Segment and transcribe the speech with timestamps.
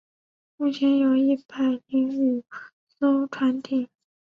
[0.57, 2.43] 目前有一百零五
[2.97, 3.87] 艘船艇。